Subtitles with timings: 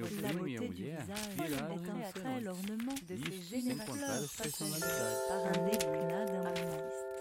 [0.00, 1.04] meu primo e minha mulher
[1.36, 1.76] viraram
[2.42, 5.18] l'ornement de Isso, sem contar as personalidades.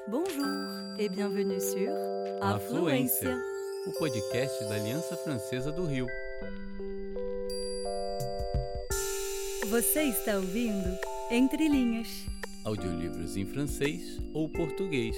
[0.07, 1.89] Bonjour et bienvenue sur
[2.41, 3.37] Afluência,
[3.85, 6.07] o podcast da Aliança Francesa do Rio.
[9.69, 10.97] Você está ouvindo
[11.29, 12.07] Entre Linhas.
[12.63, 15.17] Audiolivros em francês ou português.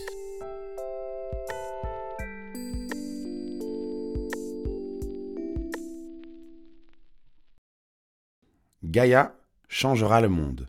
[8.92, 9.34] Gaïa
[9.70, 10.68] changera le monde.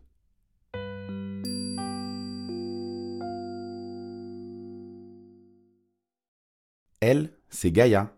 [7.01, 8.17] Elle, c'est Gaïa.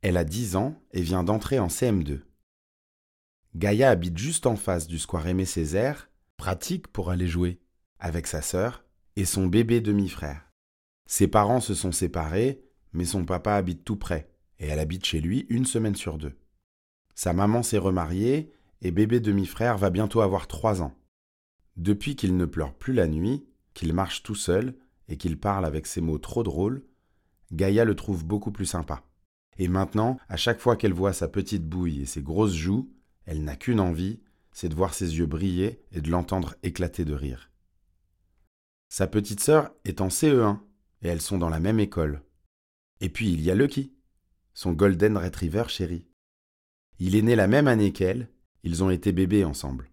[0.00, 2.22] Elle a 10 ans et vient d'entrer en CM2.
[3.54, 6.08] Gaïa habite juste en face du square Aimé Césaire,
[6.38, 7.60] pratique pour aller jouer,
[7.98, 10.50] avec sa sœur et son bébé demi-frère.
[11.06, 15.20] Ses parents se sont séparés, mais son papa habite tout près, et elle habite chez
[15.20, 16.38] lui une semaine sur deux.
[17.14, 18.50] Sa maman s'est remariée
[18.82, 20.94] et bébé demi-frère va bientôt avoir trois ans.
[21.76, 24.76] Depuis qu'il ne pleure plus la nuit, qu'il marche tout seul
[25.08, 26.84] et qu'il parle avec ses mots trop drôles,
[27.52, 29.02] Gaïa le trouve beaucoup plus sympa.
[29.58, 32.90] Et maintenant, à chaque fois qu'elle voit sa petite bouille et ses grosses joues,
[33.26, 34.20] elle n'a qu'une envie,
[34.52, 37.50] c'est de voir ses yeux briller et de l'entendre éclater de rire.
[38.88, 40.58] Sa petite sœur est en CE1
[41.02, 42.22] et elles sont dans la même école.
[43.00, 43.92] Et puis il y a Lucky,
[44.54, 46.06] son Golden Retriever chéri.
[47.00, 48.28] Il est né la même année qu'elle,
[48.64, 49.90] ils ont été bébés ensemble.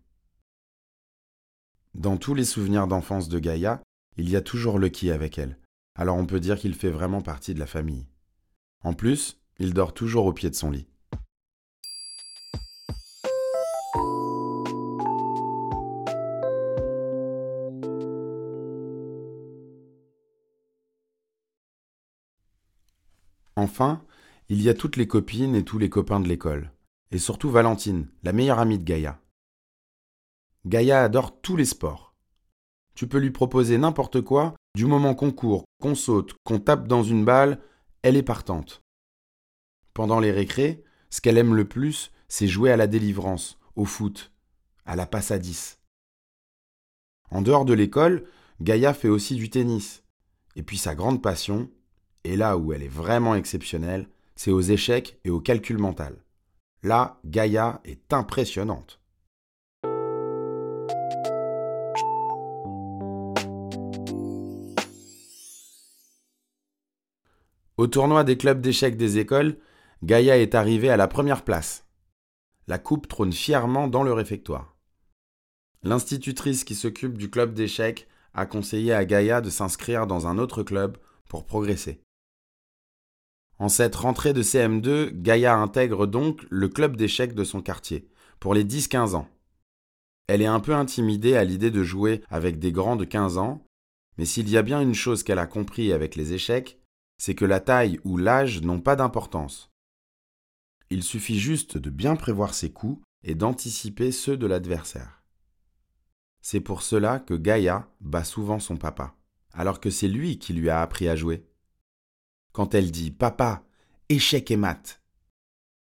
[1.94, 3.84] Dans tous les souvenirs d'enfance de Gaïa,
[4.16, 5.58] il y a toujours Lucky avec elle,
[5.96, 8.08] alors on peut dire qu'il fait vraiment partie de la famille.
[8.84, 10.88] En plus, il dort toujours au pied de son lit.
[23.58, 24.02] Enfin,
[24.48, 26.72] il y a toutes les copines et tous les copains de l'école,
[27.12, 29.20] et surtout Valentine, la meilleure amie de Gaïa.
[30.66, 32.16] Gaïa adore tous les sports.
[32.96, 37.04] Tu peux lui proposer n'importe quoi, du moment qu'on court, qu'on saute, qu'on tape dans
[37.04, 37.60] une balle,
[38.04, 38.82] elle est partante.
[39.94, 44.32] Pendant les récrés, ce qu'elle aime le plus, c'est jouer à la délivrance, au foot,
[44.86, 45.80] à la passe à 10.
[47.30, 48.26] En dehors de l'école,
[48.62, 50.04] Gaïa fait aussi du tennis.
[50.56, 51.70] Et puis sa grande passion,
[52.24, 56.16] et là où elle est vraiment exceptionnelle, c'est aux échecs et au calcul mental.
[56.84, 59.00] Là, Gaïa est impressionnante.
[67.78, 69.60] Au tournoi des clubs d'échecs des écoles,
[70.02, 71.86] Gaïa est arrivée à la première place.
[72.68, 74.76] La coupe trône fièrement dans le réfectoire.
[75.84, 80.64] L'institutrice qui s'occupe du club d'échecs a conseillé à Gaïa de s'inscrire dans un autre
[80.64, 80.98] club
[81.30, 82.02] pour progresser.
[83.62, 88.56] En cette rentrée de CM2, Gaïa intègre donc le club d'échecs de son quartier, pour
[88.56, 89.30] les 10-15 ans.
[90.26, 93.64] Elle est un peu intimidée à l'idée de jouer avec des grands de 15 ans,
[94.18, 96.80] mais s'il y a bien une chose qu'elle a compris avec les échecs,
[97.20, 99.70] c'est que la taille ou l'âge n'ont pas d'importance.
[100.90, 105.22] Il suffit juste de bien prévoir ses coups et d'anticiper ceux de l'adversaire.
[106.42, 109.14] C'est pour cela que Gaïa bat souvent son papa,
[109.54, 111.46] alors que c'est lui qui lui a appris à jouer.
[112.52, 113.64] Quand elle dit Papa,
[114.10, 115.02] échec et mat,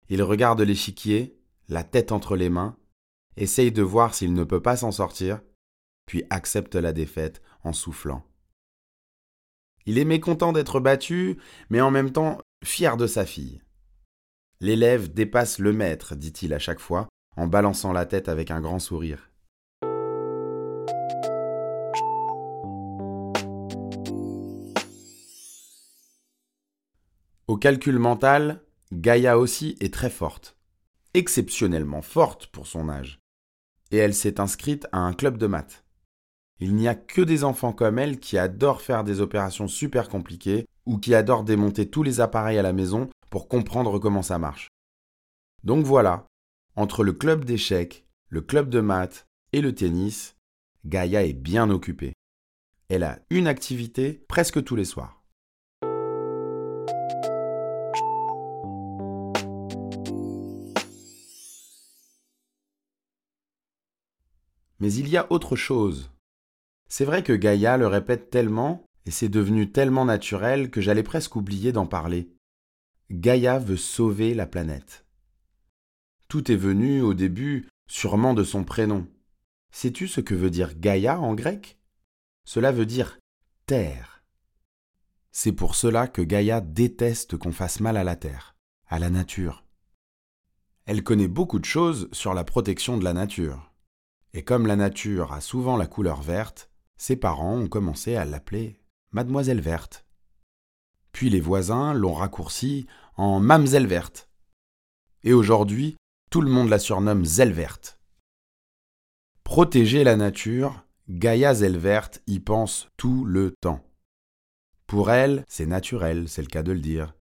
[0.08, 1.38] il regarde l'échiquier,
[1.68, 2.76] la tête entre les mains,
[3.36, 5.40] essaye de voir s'il ne peut pas s'en sortir,
[6.06, 8.24] puis accepte la défaite en soufflant.
[9.86, 11.38] Il est mécontent d'être battu,
[11.70, 13.62] mais en même temps fier de sa fille.
[14.60, 18.80] L'élève dépasse le maître, dit-il à chaque fois, en balançant la tête avec un grand
[18.80, 19.27] sourire.
[27.48, 30.58] Au calcul mental, Gaïa aussi est très forte,
[31.14, 33.20] exceptionnellement forte pour son âge,
[33.90, 35.82] et elle s'est inscrite à un club de maths.
[36.60, 40.66] Il n'y a que des enfants comme elle qui adorent faire des opérations super compliquées
[40.84, 44.68] ou qui adorent démonter tous les appareils à la maison pour comprendre comment ça marche.
[45.64, 46.26] Donc voilà,
[46.76, 50.36] entre le club d'échecs, le club de maths et le tennis,
[50.84, 52.12] Gaïa est bien occupée.
[52.90, 55.17] Elle a une activité presque tous les soirs.
[64.80, 66.10] Mais il y a autre chose.
[66.88, 71.36] C'est vrai que Gaïa le répète tellement, et c'est devenu tellement naturel que j'allais presque
[71.36, 72.30] oublier d'en parler.
[73.10, 75.06] Gaïa veut sauver la planète.
[76.28, 79.06] Tout est venu, au début, sûrement de son prénom.
[79.72, 81.78] Sais-tu ce que veut dire Gaïa en grec?
[82.44, 83.18] Cela veut dire
[83.66, 84.22] terre.
[85.32, 89.64] C'est pour cela que Gaïa déteste qu'on fasse mal à la terre, à la nature.
[90.84, 93.67] Elle connaît beaucoup de choses sur la protection de la nature.
[94.34, 98.80] Et comme la nature a souvent la couleur verte, ses parents ont commencé à l'appeler
[99.12, 100.04] Mademoiselle Verte.
[101.12, 102.86] Puis les voisins l'ont raccourci
[103.16, 104.28] en Mamselle Verte.
[105.24, 105.96] Et aujourd'hui,
[106.30, 107.98] tout le monde la surnomme Zelle Verte.
[109.44, 113.82] Protéger la nature, Gaïa Verte y pense tout le temps.
[114.86, 117.14] Pour elle, c'est naturel, c'est le cas de le dire.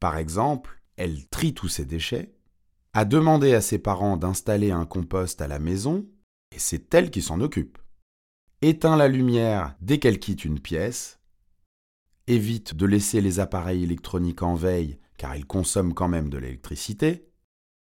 [0.00, 2.34] Par exemple, elle trie tous ses déchets,
[2.94, 6.06] a demandé à ses parents d'installer un compost à la maison,
[6.52, 7.78] et c'est elle qui s'en occupe.
[8.62, 11.20] Éteint la lumière dès qu'elle quitte une pièce,
[12.26, 17.28] évite de laisser les appareils électroniques en veille car ils consomment quand même de l'électricité,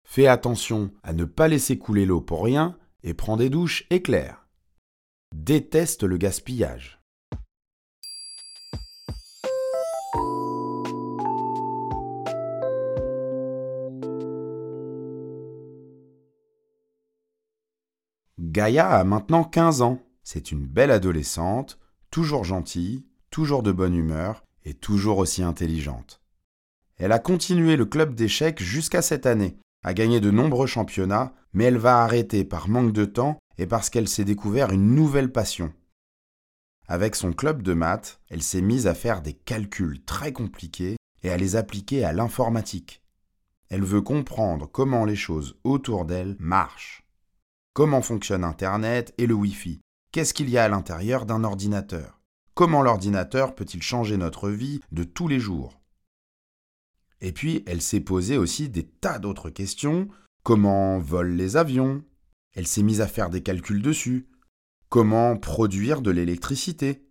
[0.06, 4.48] fait attention à ne pas laisser couler l'eau pour rien et prend des douches éclairs.
[5.34, 7.03] Déteste le gaspillage.
[18.54, 20.04] Gaïa a maintenant 15 ans.
[20.22, 21.80] C'est une belle adolescente,
[22.12, 26.22] toujours gentille, toujours de bonne humeur et toujours aussi intelligente.
[26.98, 31.64] Elle a continué le club d'échecs jusqu'à cette année, a gagné de nombreux championnats, mais
[31.64, 35.74] elle va arrêter par manque de temps et parce qu'elle s'est découvert une nouvelle passion.
[36.88, 41.32] Avec son club de maths, elle s'est mise à faire des calculs très compliqués et
[41.32, 43.02] à les appliquer à l'informatique.
[43.70, 47.03] Elle veut comprendre comment les choses autour d'elle marchent.
[47.75, 49.81] Comment fonctionne Internet et le Wi-Fi?
[50.12, 52.22] Qu'est-ce qu'il y a à l'intérieur d'un ordinateur?
[52.54, 55.81] Comment l'ordinateur peut-il changer notre vie de tous les jours?
[57.20, 60.08] Et puis, elle s'est posé aussi des tas d'autres questions.
[60.44, 62.04] Comment volent les avions?
[62.54, 64.28] Elle s'est mise à faire des calculs dessus.
[64.90, 67.10] Comment produire de l'électricité?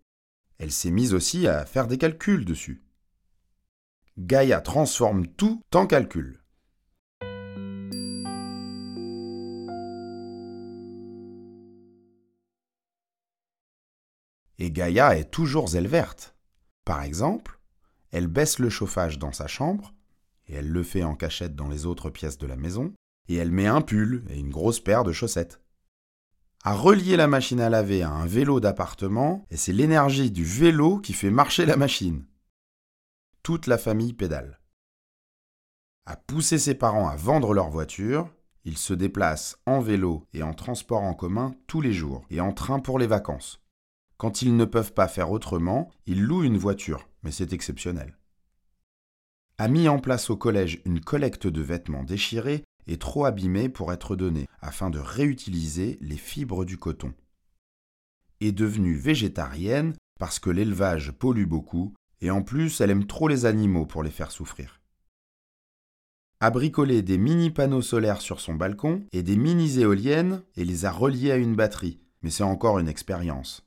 [0.58, 2.84] Elle s'est mise aussi à faire des calculs dessus.
[4.16, 6.41] Gaïa transforme tout en calcul.
[14.62, 16.36] Et Gaïa est toujours aile verte.
[16.84, 17.58] Par exemple,
[18.12, 19.92] elle baisse le chauffage dans sa chambre,
[20.46, 22.94] et elle le fait en cachette dans les autres pièces de la maison,
[23.28, 25.60] et elle met un pull et une grosse paire de chaussettes.
[26.62, 30.98] À relier la machine à laver à un vélo d'appartement, et c'est l'énergie du vélo
[30.98, 32.24] qui fait marcher la machine.
[33.42, 34.60] Toute la famille pédale.
[36.06, 38.30] À pousser ses parents à vendre leur voiture,
[38.64, 42.52] ils se déplacent en vélo et en transport en commun tous les jours, et en
[42.52, 43.61] train pour les vacances.
[44.22, 48.16] Quand ils ne peuvent pas faire autrement, ils louent une voiture, mais c'est exceptionnel.
[49.58, 53.92] A mis en place au collège une collecte de vêtements déchirés et trop abîmés pour
[53.92, 57.12] être donnés, afin de réutiliser les fibres du coton.
[58.40, 63.44] Est devenue végétarienne parce que l'élevage pollue beaucoup, et en plus elle aime trop les
[63.44, 64.80] animaux pour les faire souffrir.
[66.38, 70.84] A bricolé des mini panneaux solaires sur son balcon et des mini éoliennes et les
[70.84, 73.66] a reliés à une batterie, mais c'est encore une expérience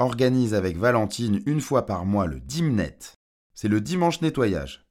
[0.00, 2.98] organise avec Valentine une fois par mois le Dimnet.
[3.54, 4.86] C'est le dimanche nettoyage.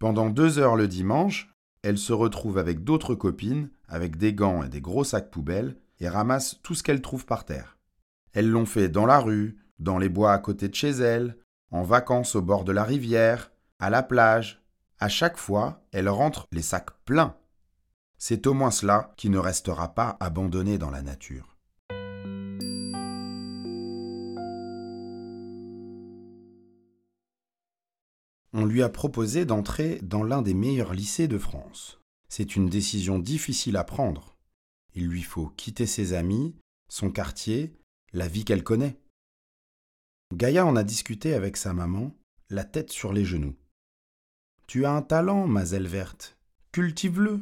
[0.00, 1.48] Pendant deux heures le dimanche,
[1.82, 6.08] elle se retrouve avec d'autres copines, avec des gants et des gros sacs poubelles, et
[6.08, 7.78] ramasse tout ce qu'elle trouve par terre.
[8.32, 11.38] Elles l'ont fait dans la rue, dans les bois à côté de chez elle,
[11.70, 14.62] en vacances au bord de la rivière, à la plage.
[14.98, 17.36] À chaque fois, elle rentre les sacs pleins.
[18.16, 21.57] C'est au moins cela qui ne restera pas abandonné dans la nature.
[28.58, 32.00] On lui a proposé d'entrer dans l'un des meilleurs lycées de France.
[32.28, 34.36] C'est une décision difficile à prendre.
[34.94, 36.56] Il lui faut quitter ses amis,
[36.88, 37.72] son quartier,
[38.12, 38.98] la vie qu'elle connaît.
[40.34, 42.12] Gaïa en a discuté avec sa maman,
[42.50, 43.54] la tête sur les genoux.
[44.66, 46.36] Tu as un talent, Mazelle verte.
[46.72, 47.40] Cultive-le.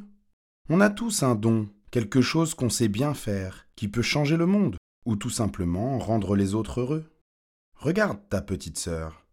[0.69, 4.47] On a tous un don, quelque chose qu'on sait bien faire, qui peut changer le
[4.47, 7.11] monde, ou tout simplement rendre les autres heureux.
[7.75, 9.26] Regarde ta petite sœur.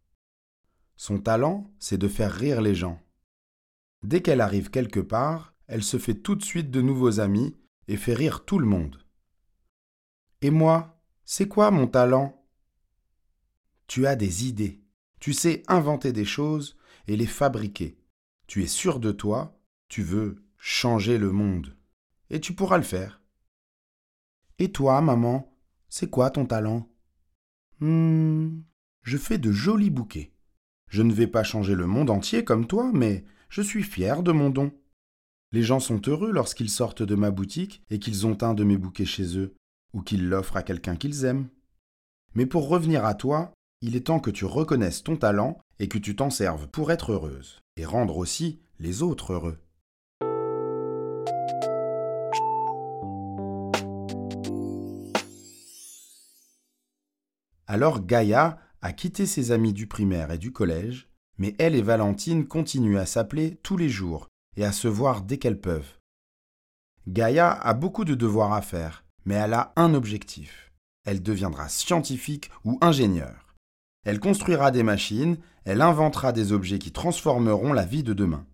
[1.05, 2.97] Son talent, c'est de faire rire les gens.
[4.03, 7.57] Dès qu'elle arrive quelque part, elle se fait tout de suite de nouveaux amis
[7.89, 9.05] et fait rire tout le monde.
[10.41, 12.47] Et moi, c'est quoi mon talent?
[13.87, 14.81] Tu as des idées,
[15.19, 17.97] tu sais inventer des choses et les fabriquer.
[18.47, 21.77] Tu es sûr de toi, tu veux changer le monde.
[22.29, 23.21] Et tu pourras le faire.
[24.57, 25.53] Et toi, maman,
[25.89, 26.89] c'est quoi ton talent?
[27.81, 28.61] Hmm,
[29.01, 30.32] je fais de jolis bouquets.
[30.93, 34.31] Je ne vais pas changer le monde entier comme toi, mais je suis fier de
[34.31, 34.71] mon don.
[35.51, 38.77] Les gens sont heureux lorsqu'ils sortent de ma boutique et qu'ils ont un de mes
[38.77, 39.55] bouquets chez eux,
[39.93, 41.47] ou qu'ils l'offrent à quelqu'un qu'ils aiment.
[42.35, 45.97] Mais pour revenir à toi, il est temps que tu reconnaisses ton talent et que
[45.97, 49.57] tu t'en serves pour être heureuse, et rendre aussi les autres heureux.
[57.65, 62.45] Alors Gaïa a quitté ses amis du primaire et du collège, mais elle et Valentine
[62.45, 65.97] continuent à s'appeler tous les jours et à se voir dès qu'elles peuvent.
[67.07, 70.73] Gaïa a beaucoup de devoirs à faire, mais elle a un objectif.
[71.05, 73.55] Elle deviendra scientifique ou ingénieure.
[74.03, 78.45] Elle construira des machines, elle inventera des objets qui transformeront la vie de demain.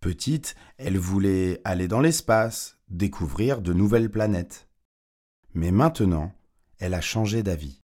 [0.00, 4.68] Petite, elle voulait aller dans l'espace, découvrir de nouvelles planètes.
[5.52, 6.32] Mais maintenant,
[6.78, 7.81] elle a changé d'avis.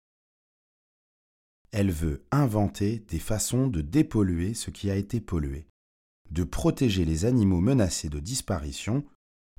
[1.72, 5.68] Elle veut inventer des façons de dépolluer ce qui a été pollué,
[6.30, 9.06] de protéger les animaux menacés de disparition,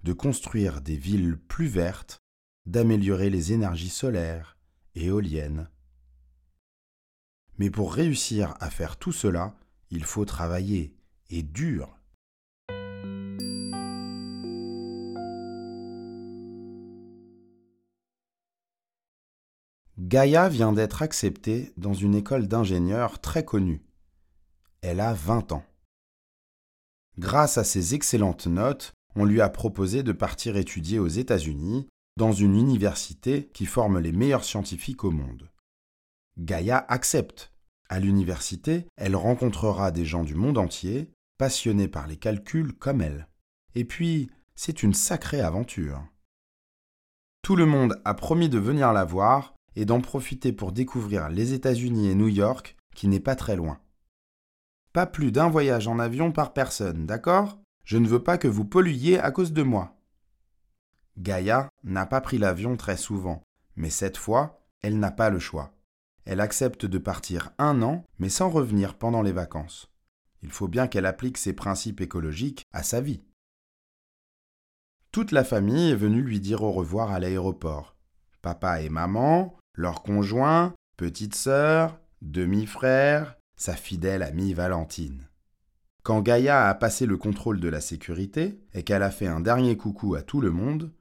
[0.03, 2.19] de construire des villes plus vertes,
[2.67, 4.59] d'améliorer les énergies solaires,
[4.95, 5.69] éoliennes.
[7.59, 9.55] Mais pour réussir à faire tout cela,
[9.91, 10.95] il faut travailler,
[11.31, 11.99] et dur.
[20.13, 23.83] Gaïa vient d'être acceptée dans une école d'ingénieurs très connue.
[24.83, 25.65] Elle a 20 ans.
[27.17, 31.89] Grâce à ses excellentes notes, on lui a proposé de partir étudier aux États-Unis,
[32.19, 35.51] dans une université qui forme les meilleurs scientifiques au monde.
[36.37, 37.51] Gaïa accepte.
[37.89, 43.29] À l'université, elle rencontrera des gens du monde entier, passionnés par les calculs comme elle.
[43.75, 46.07] Et puis, c'est une sacrée aventure.
[47.41, 51.53] Tout le monde a promis de venir la voir et d'en profiter pour découvrir les
[51.53, 53.81] États-Unis et New York, qui n'est pas très loin.
[54.93, 57.59] Pas plus d'un voyage en avion par personne, d'accord?
[57.85, 59.97] Je ne veux pas que vous polluiez à cause de moi.
[61.19, 63.43] Gaïa n'a pas pris l'avion très souvent,
[63.77, 65.75] mais cette fois, elle n'a pas le choix.
[66.25, 69.91] Elle accepte de partir un an, mais sans revenir pendant les vacances.
[70.43, 73.23] Il faut bien qu'elle applique ses principes écologiques à sa vie.
[75.11, 77.97] Toute la famille est venue lui dire au revoir à l'aéroport.
[78.41, 85.29] Papa et maman, leur conjoint, petite sœur, demi-frère, sa fidèle amie Valentine.
[86.03, 89.77] Quand Gaïa a passé le contrôle de la sécurité et qu'elle a fait un dernier
[89.77, 90.93] coucou à tout le monde,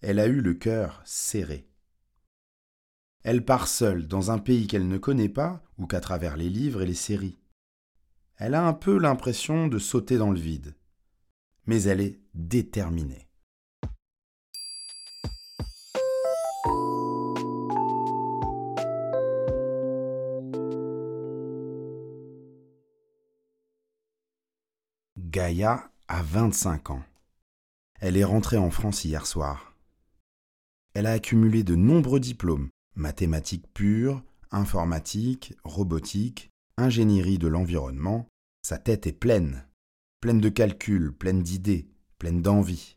[0.00, 1.68] elle a eu le cœur serré.
[3.24, 6.82] Elle part seule dans un pays qu'elle ne connaît pas ou qu'à travers les livres
[6.82, 7.38] et les séries.
[8.36, 10.76] Elle a un peu l'impression de sauter dans le vide.
[11.66, 13.28] Mais elle est déterminée.
[25.34, 27.02] Gaïa a 25 ans.
[27.98, 29.74] Elle est rentrée en France hier soir.
[30.94, 34.22] Elle a accumulé de nombreux diplômes, mathématiques pures,
[34.52, 38.28] informatique, robotique, ingénierie de l'environnement.
[38.62, 39.66] Sa tête est pleine,
[40.20, 41.88] pleine de calculs, pleine d'idées,
[42.20, 42.96] pleine d'envie.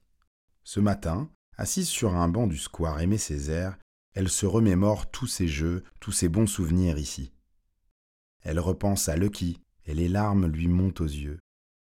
[0.63, 3.79] Ce matin, assise sur un banc du square Aimé Césaire,
[4.13, 7.31] elle se remémore tous ses jeux, tous ses bons souvenirs ici.
[8.43, 11.39] Elle repense à Lucky, et les larmes lui montent aux yeux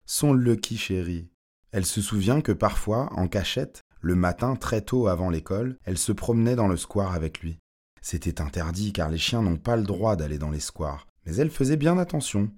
[0.08, 1.28] son Lucky chéri.
[1.70, 6.12] Elle se souvient que parfois, en cachette, le matin très tôt avant l'école, elle se
[6.12, 7.58] promenait dans le square avec lui.
[8.00, 11.50] C'était interdit car les chiens n'ont pas le droit d'aller dans les squares, mais elle
[11.50, 12.50] faisait bien attention.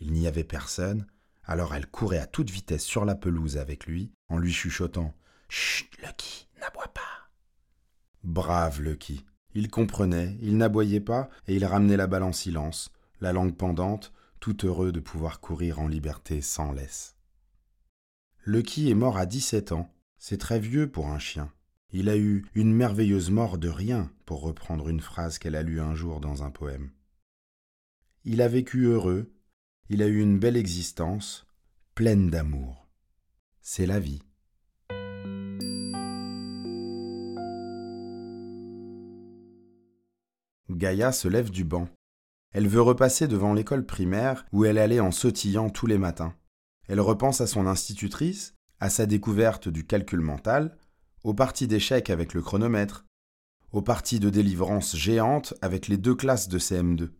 [0.00, 1.06] Il n'y avait personne,
[1.44, 5.12] alors elle courait à toute vitesse sur la pelouse avec lui, en lui chuchotant
[5.50, 7.28] Chut, Lucky, n'aboie pas.
[8.24, 9.26] Brave Lucky.
[9.54, 12.90] Il comprenait, il n'aboyait pas, et il ramenait la balle en silence,
[13.20, 17.16] la langue pendante, tout heureux de pouvoir courir en liberté sans laisse.
[18.44, 19.92] Lucky est mort à 17 ans.
[20.16, 21.52] C'est très vieux pour un chien.
[21.90, 25.80] Il a eu une merveilleuse mort de rien, pour reprendre une phrase qu'elle a lue
[25.80, 26.90] un jour dans un poème.
[28.24, 29.32] Il a vécu heureux,
[29.88, 31.46] il a eu une belle existence,
[31.94, 32.88] pleine d'amour.
[33.62, 34.22] C'est la vie.
[40.70, 41.88] Gaïa se lève du banc.
[42.52, 46.34] Elle veut repasser devant l'école primaire où elle allait en sautillant tous les matins.
[46.88, 50.78] Elle repense à son institutrice, à sa découverte du calcul mental,
[51.24, 53.04] aux parties d'échecs avec le chronomètre,
[53.72, 57.10] aux parties de délivrance géantes avec les deux classes de CM2.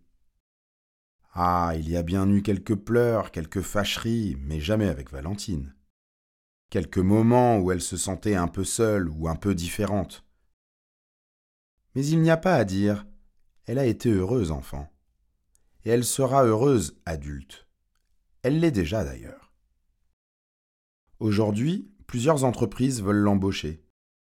[1.35, 5.75] Ah, il y a bien eu quelques pleurs, quelques fâcheries, mais jamais avec Valentine.
[6.71, 10.25] Quelques moments où elle se sentait un peu seule ou un peu différente.
[11.95, 13.07] Mais il n'y a pas à dire,
[13.67, 14.91] elle a été heureuse enfant
[15.85, 17.67] et elle sera heureuse adulte.
[18.43, 19.53] Elle l'est déjà d'ailleurs.
[21.21, 23.85] Aujourd'hui, plusieurs entreprises veulent l'embaucher.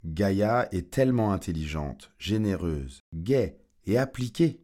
[0.05, 4.61] Gaïa est tellement intelligente, généreuse, gaie et appliquée.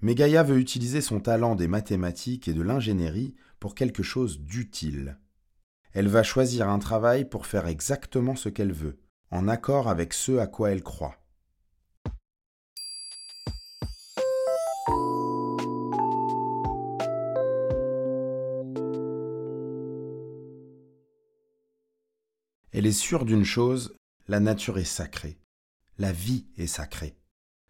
[0.00, 5.18] Mais Gaïa veut utiliser son talent des mathématiques et de l'ingénierie pour quelque chose d'utile.
[5.92, 8.98] Elle va choisir un travail pour faire exactement ce qu'elle veut,
[9.30, 11.23] en accord avec ce à quoi elle croit.
[22.74, 23.94] Elle est sûre d'une chose,
[24.26, 25.38] la nature est sacrée.
[25.96, 27.16] La vie est sacrée.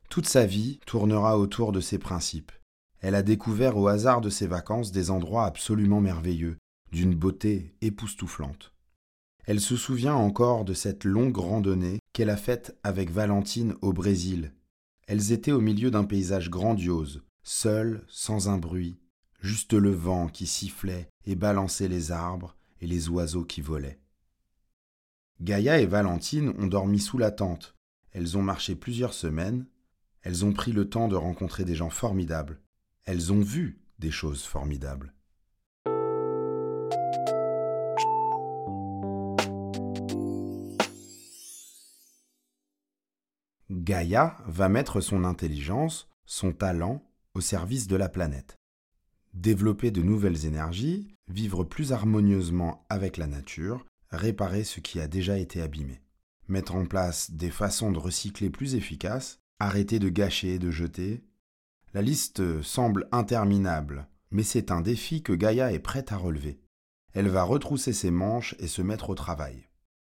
[0.09, 2.53] Toute sa vie tournera autour de ces principes.
[3.01, 6.57] Elle a découvert au hasard de ses vacances des endroits absolument merveilleux,
[6.91, 8.73] d'une beauté époustouflante.
[9.45, 14.55] Elle se souvient encore de cette longue randonnée qu'elle a faite avec Valentine au Brésil.
[15.07, 18.97] Elles étaient au milieu d'un paysage grandiose, seules, sans un bruit,
[19.43, 23.99] juste le vent qui sifflait et balançait les arbres et les oiseaux qui volaient.
[25.41, 27.75] Gaïa et Valentine ont dormi sous la tente.
[28.12, 29.67] Elles ont marché plusieurs semaines.
[30.23, 32.61] Elles ont pris le temps de rencontrer des gens formidables.
[33.05, 35.12] Elles ont vu des choses formidables.
[43.71, 47.03] Gaïa va mettre son intelligence, son talent
[47.35, 48.57] au service de la planète.
[49.35, 53.85] Développer de nouvelles énergies, vivre plus harmonieusement avec la nature,
[54.16, 56.02] réparer ce qui a déjà été abîmé.
[56.49, 61.25] Mettre en place des façons de recycler plus efficaces, arrêter de gâcher et de jeter.
[61.94, 66.61] La liste semble interminable, mais c'est un défi que Gaïa est prête à relever.
[67.12, 69.68] Elle va retrousser ses manches et se mettre au travail.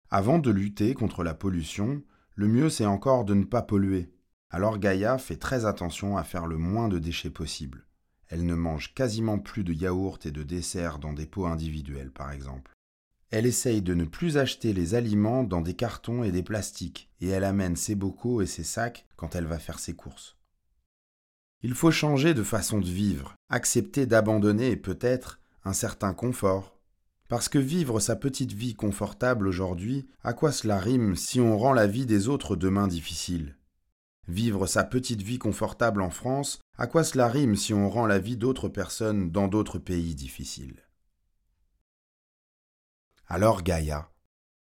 [0.08, 2.02] Avant de lutter contre la pollution,
[2.34, 4.12] le mieux c'est encore de ne pas polluer.
[4.50, 7.86] Alors Gaïa fait très attention à faire le moins de déchets possible.
[8.28, 12.30] Elle ne mange quasiment plus de yaourts et de desserts dans des pots individuels par
[12.30, 12.72] exemple.
[13.32, 17.28] Elle essaye de ne plus acheter les aliments dans des cartons et des plastiques, et
[17.28, 20.36] elle amène ses bocaux et ses sacs quand elle va faire ses courses.
[21.62, 26.78] Il faut changer de façon de vivre, accepter d'abandonner peut-être un certain confort,
[27.28, 31.72] parce que vivre sa petite vie confortable aujourd'hui, à quoi cela rime si on rend
[31.72, 33.56] la vie des autres demain difficile?
[34.28, 38.18] Vivre sa petite vie confortable en France, à quoi cela rime si on rend la
[38.18, 40.82] vie d'autres personnes dans d'autres pays difficiles?
[43.34, 44.10] Alors Gaïa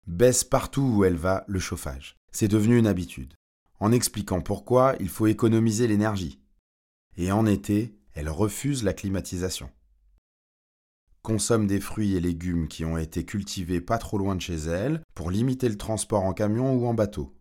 [0.06, 2.14] baisse partout où elle va le chauffage.
[2.30, 3.34] C'est devenu une habitude,
[3.80, 6.40] en expliquant pourquoi il faut économiser l'énergie.
[7.16, 9.68] Et en été, elle refuse la climatisation
[11.22, 15.02] consomme des fruits et légumes qui ont été cultivés pas trop loin de chez elle
[15.14, 17.36] pour limiter le transport en camion ou en bateau.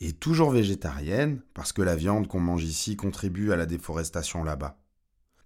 [0.00, 4.78] Et toujours végétarienne, parce que la viande qu'on mange ici contribue à la déforestation là-bas.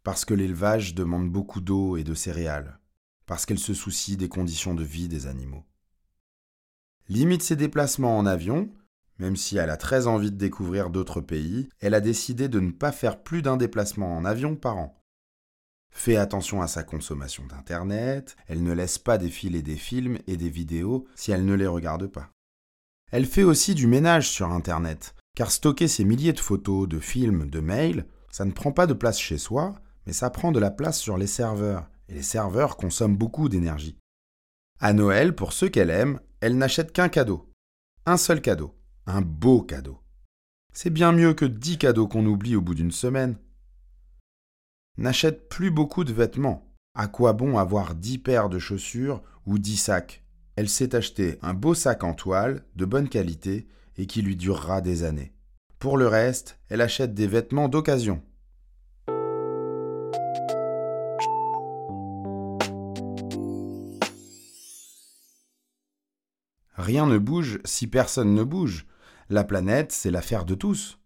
[0.05, 2.79] Parce que l'élevage demande beaucoup d'eau et de céréales.
[3.27, 5.65] Parce qu'elle se soucie des conditions de vie des animaux.
[7.09, 8.71] Limite ses déplacements en avion,
[9.19, 12.71] même si elle a très envie de découvrir d'autres pays, elle a décidé de ne
[12.71, 14.97] pas faire plus d'un déplacement en avion par an
[15.97, 20.51] fait attention à sa consommation d'Internet, elle ne laisse pas défiler des films et des
[20.51, 22.31] vidéos si elle ne les regarde pas.
[23.11, 27.49] Elle fait aussi du ménage sur Internet, car stocker ces milliers de photos, de films,
[27.49, 29.75] de mails, ça ne prend pas de place chez soi,
[30.07, 33.99] mais ça prend de la place sur les serveurs, et les serveurs consomment beaucoup d'énergie.
[34.81, 37.51] À Noël, pour ceux qu'elle aime, elle n'achète qu'un cadeau.
[38.05, 38.75] Un seul cadeau.
[39.07, 40.01] Un beau cadeau.
[40.73, 43.37] C'est bien mieux que dix cadeaux qu'on oublie au bout d'une semaine
[44.99, 46.73] n'achète plus beaucoup de vêtements.
[46.95, 50.23] À quoi bon avoir dix paires de chaussures ou dix sacs?
[50.57, 54.81] Elle s'est acheté un beau sac en toile, de bonne qualité, et qui lui durera
[54.81, 55.35] des années.
[55.79, 58.23] Pour le reste, elle achète des vêtements d'occasion.
[66.87, 68.87] Rien ne bouge si personne ne bouge.
[69.29, 71.01] La planète, c'est l'affaire de tous.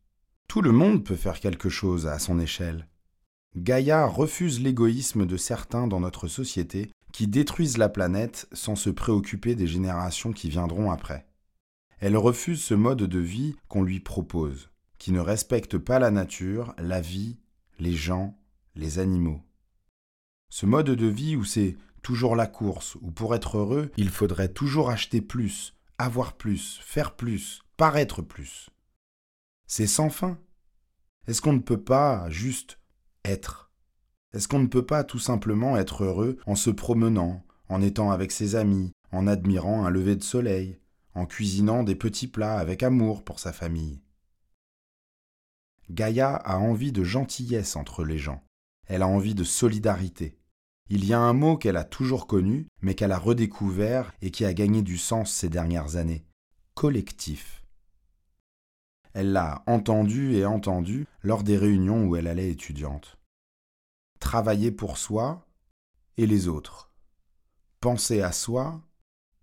[0.46, 2.86] Tout le monde peut faire quelque chose à son échelle.
[3.56, 9.54] Gaïa refuse l'égoïsme de certains dans notre société qui détruisent la planète sans se préoccuper
[9.54, 11.26] des générations qui viendront après.
[11.98, 16.74] Elle refuse ce mode de vie qu'on lui propose, qui ne respecte pas la nature,
[16.76, 17.38] la vie,
[17.78, 18.38] les gens,
[18.74, 19.40] les animaux.
[20.50, 24.52] Ce mode de vie où c'est toujours la course, où pour être heureux, il faudrait
[24.52, 28.70] toujours acheter plus, avoir plus, faire plus, paraître plus.
[29.66, 30.38] C'est sans fin.
[31.26, 32.78] Est-ce qu'on ne peut pas juste
[33.24, 33.70] être?
[34.32, 38.32] Est-ce qu'on ne peut pas tout simplement être heureux en se promenant, en étant avec
[38.32, 40.78] ses amis, en admirant un lever de soleil,
[41.14, 44.02] en cuisinant des petits plats avec amour pour sa famille?
[45.90, 48.44] Gaïa a envie de gentillesse entre les gens.
[48.86, 50.39] Elle a envie de solidarité.
[50.92, 54.44] Il y a un mot qu'elle a toujours connu, mais qu'elle a redécouvert et qui
[54.44, 56.26] a gagné du sens ces dernières années.
[56.74, 57.64] Collectif.
[59.12, 63.18] Elle l'a entendu et entendu lors des réunions où elle allait étudiante.
[64.18, 65.46] Travailler pour soi
[66.16, 66.92] et les autres.
[67.79, 68.83] Penser à soi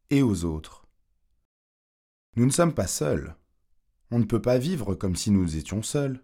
[0.09, 0.85] et aux autres.
[2.35, 3.37] Nous ne sommes pas seuls.
[4.11, 6.21] On ne peut pas vivre comme si nous étions seuls.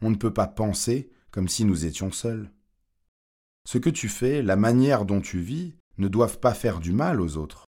[0.00, 2.50] On ne peut pas penser comme si nous étions seuls.
[3.64, 7.20] Ce que tu fais, la manière dont tu vis, ne doivent pas faire du mal
[7.20, 7.66] aux autres.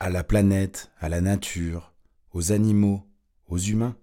[0.00, 1.92] à la planète, à la nature,
[2.32, 3.06] aux animaux,
[3.46, 3.96] aux humains.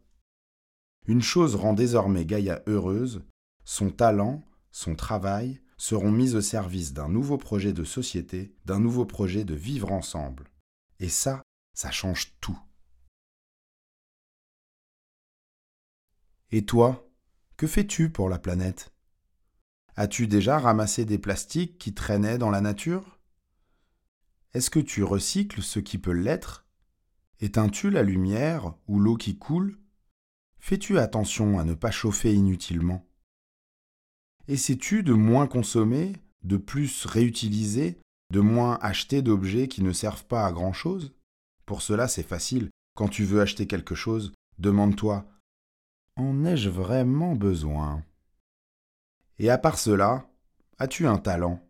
[1.07, 3.23] Une chose rend désormais Gaïa heureuse,
[3.65, 9.05] son talent, son travail seront mis au service d'un nouveau projet de société, d'un nouveau
[9.05, 10.49] projet de vivre ensemble.
[10.99, 11.41] Et ça,
[11.73, 12.57] ça change tout.
[16.51, 17.09] Et toi,
[17.57, 18.93] que fais-tu pour la planète?
[19.99, 23.17] As-tu déjà ramassé des plastiques qui traînaient dans la nature?
[24.53, 26.67] Est-ce que tu recycles ce qui peut l'être?
[27.39, 29.79] Éteins-tu la lumière ou l'eau qui coule?
[30.59, 33.07] Fais-tu attention à ne pas chauffer inutilement?
[34.47, 37.97] Essaies-tu de moins consommer, de plus réutiliser,
[38.31, 41.15] de moins acheter d'objets qui ne servent pas à grand-chose?
[41.65, 42.69] Pour cela, c'est facile.
[42.95, 45.27] Quand tu veux acheter quelque chose, demande-toi
[46.17, 48.03] En ai-je vraiment besoin?
[49.39, 50.29] Et à part cela,
[50.79, 51.63] as-tu un talent?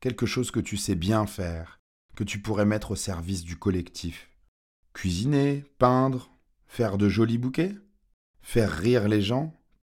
[0.00, 1.80] Quelque chose que tu sais bien faire,
[2.16, 4.30] que tu pourrais mettre au service du collectif?
[4.94, 6.30] Cuisiner, peindre,
[6.66, 7.74] faire de jolis bouquets?
[8.40, 9.54] Faire rire les gens?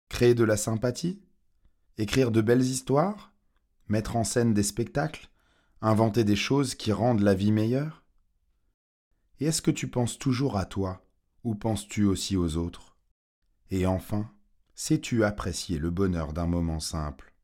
[0.08, 1.22] Créer de la sympathie?
[1.96, 3.32] Écrire de belles histoires?
[3.88, 5.28] Mettre en scène des spectacles?
[5.82, 8.04] Inventer des choses qui rendent la vie meilleure?
[9.38, 11.06] Et est-ce que tu penses toujours à toi
[11.44, 12.98] ou penses-tu aussi aux autres?
[13.70, 14.30] Et enfin,
[14.82, 17.34] sais-tu apprécier le bonheur d'un moment simple?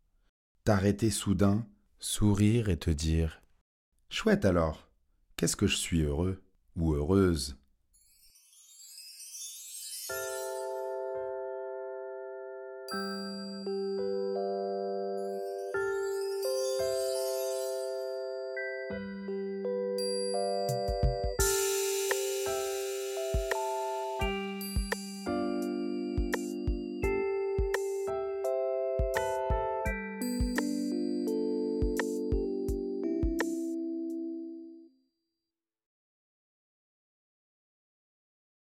[0.65, 1.67] T'arrêter soudain,
[1.99, 3.43] sourire et te dire
[4.09, 4.89] Chouette alors,
[5.37, 6.43] qu'est-ce que je suis heureux
[6.77, 7.59] ou heureuse?